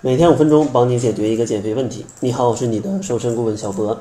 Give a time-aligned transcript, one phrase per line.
[0.00, 2.06] 每天五分钟，帮你解决一个减肥问题。
[2.20, 3.98] 你好，我是你的瘦身顾问小博。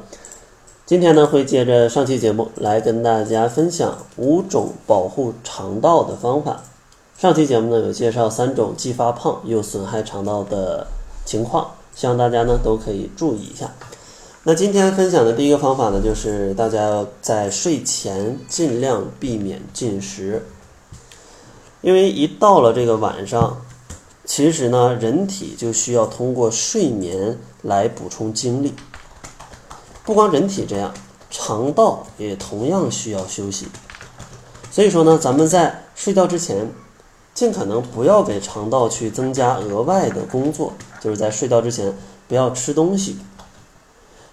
[0.86, 6.62] 今天呢，会接着上期节目来跟大家分享五种保护肠道的方法。
[7.18, 10.86] 上期节目呢，有介绍三种既发胖又损害肠道的
[11.26, 13.72] 情况，希望大家呢都可以注意一下。
[14.44, 20.46] 那今天分享的第一个方法呢，就是大家要在睡前尽量避免进食，
[21.82, 23.60] 因为一到了这个晚上，
[24.28, 28.74] 其实呢，人体就需要通过睡眠来补充精力。
[30.04, 30.94] 不光人体这样，
[31.32, 33.68] 肠道也同样需要休息。
[34.70, 36.70] 所以说呢，咱们在睡觉之前，
[37.34, 41.94] 尽可能不要给肠道去增加额外的工作，就是在睡觉之前
[42.28, 43.18] 不要吃东西。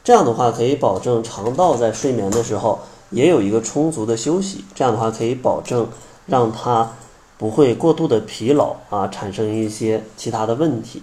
[0.03, 5.89] 这样的话可以保证肠道在睡眠的时候也有一个充足的休息，这样的话可以保证
[6.27, 6.93] 让它
[7.37, 11.03] 不会过度的疲劳啊，产生一些其他的问题。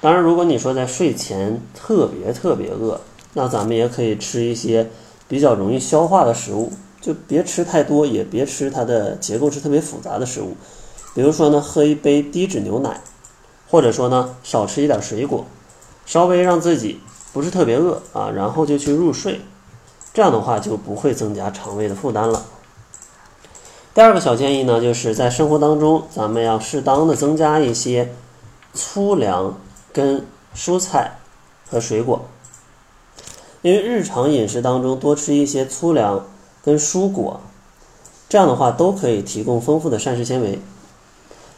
[0.00, 3.00] 当然，如果你说在睡前特别特别饿，
[3.34, 4.90] 那咱们也可以吃一些
[5.28, 10.56] 比较容易消化的食物，就别吃太多，也别吃它的结构是特别复杂的食物。
[11.14, 13.00] 比如说呢，喝一杯低脂牛奶，
[13.68, 15.46] 或者说呢，少吃一点水果，
[16.06, 17.00] 稍微让自己。
[17.34, 19.40] 不是特别饿啊，然后就去入睡，
[20.12, 22.44] 这样的话就不会增加肠胃的负担了。
[23.94, 28.14] 第二个小建议呢，就是在生活当中，咱们要适当的增加一些
[28.72, 29.58] 粗粮
[29.92, 30.24] 跟
[30.56, 31.18] 蔬菜
[31.68, 32.22] 和水果，
[33.60, 36.24] 因为日常饮食当中多吃一些粗粮
[36.64, 37.40] 跟蔬果，
[38.30, 40.58] 这样的话都可以提供丰富的膳食纤维。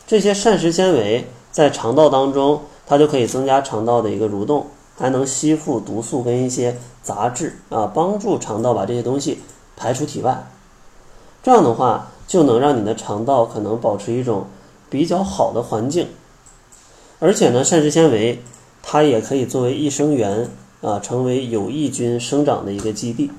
[0.05, 4.66] 这些膳食纤维在肠道当中，它就可以增加肠道的一个蠕动。
[4.96, 9.40] 还能吸附毒素跟一些杂质啊，帮助肠道把这些东西
[9.77, 10.46] 排出体外。
[11.42, 14.47] 这样的话，就能让你的肠道可能保持一种
[14.91, 16.08] 比较好的环境。
[17.19, 18.42] 而且呢，膳食纤维
[18.83, 20.50] 它也可以作为益生元
[20.83, 23.30] 啊，成为有益菌生长的一个基地。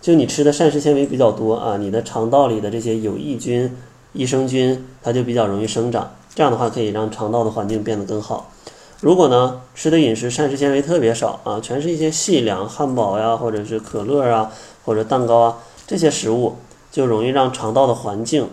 [0.00, 3.76] 就你吃的膳食纤维比较多啊，你的肠道里的这些有益菌、
[4.12, 6.12] 益生菌，它就比较容易生长。
[6.34, 8.50] 这样的话，可以让肠道的环境变得更好。
[9.00, 14.50] 如果呢吃的饮食膳食纤维特别少啊，全是一些细粮、汉堡呀，或者是可乐啊，
[14.84, 16.56] 或者蛋糕啊，这些食物
[16.92, 18.48] 就容易让肠道的环境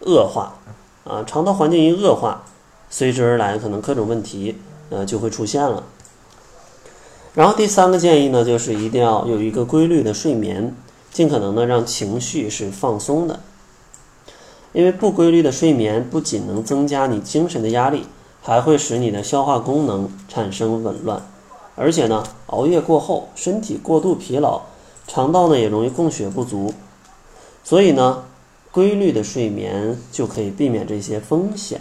[0.00, 0.56] 恶化
[1.04, 1.24] 啊。
[1.24, 2.44] 肠道环境一恶化，
[2.90, 4.58] 随之而来可能各种问题
[4.90, 5.84] 呃就会出现了。
[7.32, 10.76] 然后第三个建议呢，就是一定要有一个规律的睡眠，
[11.10, 13.40] 尽可能的让情绪是放松的，
[14.74, 18.04] 因为不规律的睡眠不仅能增加你精神的压力。
[18.46, 21.22] 还会使你的消化功能产生紊乱，
[21.76, 24.60] 而且呢，熬夜过后身体过度疲劳，
[25.06, 26.74] 肠道呢也容易供血不足，
[27.64, 28.24] 所以呢，
[28.70, 31.80] 规律的睡眠就可以避免这些风险。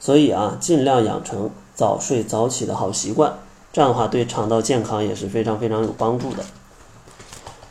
[0.00, 3.34] 所以啊，尽量养成早睡早起的好习惯，
[3.72, 6.44] 这样的话对肠道健康也是非常非常有帮助的。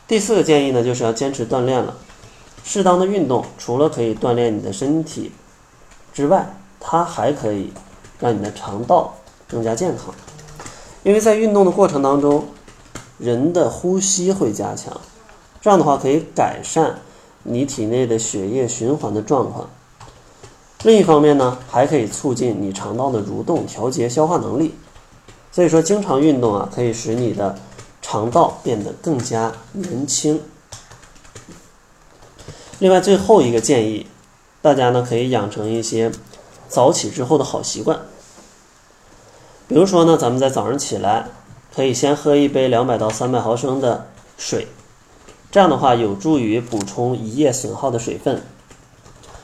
[0.06, 1.96] 第四个建议呢，就是要坚持锻炼了，
[2.62, 5.32] 适当的运动除了可以锻炼你的身体
[6.12, 7.72] 之外，它还可以。
[8.20, 9.12] 让你的肠道
[9.48, 10.14] 更加健康，
[11.02, 12.46] 因为在运动的过程当中，
[13.18, 14.98] 人的呼吸会加强，
[15.60, 17.00] 这样的话可以改善
[17.44, 19.70] 你体内的血液循环的状况。
[20.82, 24.74] 另一方面呢，还可以促进你肠道的蠕动，调节消化能力。
[25.50, 27.56] 所以说，经常运动啊，可以使你的
[28.02, 30.42] 肠道变得更加年轻。
[32.80, 34.06] 另外，最后一个建议，
[34.60, 36.10] 大家呢可以养成一些
[36.68, 38.00] 早起之后的好习惯。
[39.68, 41.28] 比如说呢，咱们在早上起来，
[41.74, 44.68] 可以先喝一杯两百到三百毫升的水，
[45.54, 48.42] 这样的话有助于补充一夜损耗的水分，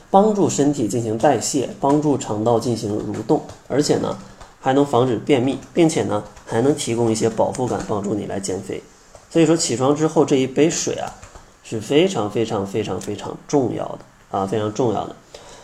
[0.09, 4.17] 帮助身体进行代谢，帮助肠道进行蠕动，而且呢
[4.59, 8.83] 还能防止便秘，并且呢还能提供一些饱腹感，帮助你来减肥。
[9.29, 11.15] 所以说起床之后这一杯水啊
[11.63, 13.99] 是非常非常非常非常重要的
[14.37, 15.15] 啊，非常重要的。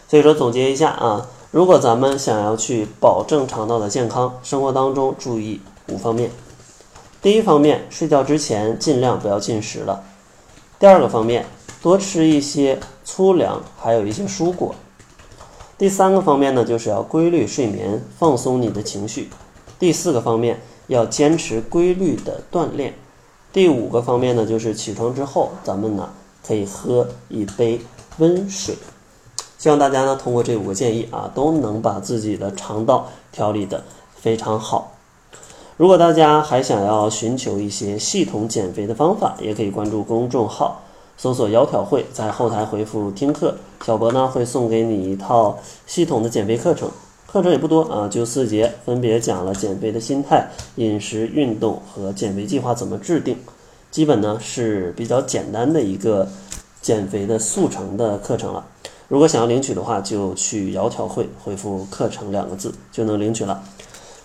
[0.07, 1.27] 所以说总结一下啊。
[1.51, 6.31] 如果咱们想要去保证肠道的健康，生活当中注意五方面。
[7.21, 10.05] 第一方面，睡觉之前尽量不要进食了。
[10.79, 11.43] 第二个方面，
[11.81, 14.75] 多吃一些粗粮，还有一些蔬果。
[15.75, 19.29] 第三个方面呢，就是要规律睡眠，放松你的情绪。
[19.79, 22.93] 第四个方面，要坚持规律的锻炼。
[23.51, 26.09] 第五个方面呢，就是起床之后，咱们呢
[26.45, 27.81] 可以喝一杯
[28.19, 28.75] 温水。
[29.57, 33.83] 希望大家呢通过这五个建议啊，都能把自己的肠道调理的
[34.15, 34.96] 非常好。
[35.77, 40.81] 如果大家还想要寻求一些系统减肥的方法，也可以关注公众号，
[41.17, 46.89] 搜索“窈窕会”，在后台回复“听课”，小博呢会送给你一套系统的减肥课程。
[47.27, 53.37] 课程也不多啊，就四节，分别讲了减肥的心态、饮食、运动和减肥计划怎么制定，
[53.91, 56.27] 基本呢是比较简单的一个
[56.81, 58.65] 减肥的速成的课程了。
[59.07, 63.61] 如果想要领取的话，就去窈窕会回复“课程”两个字就能领取了。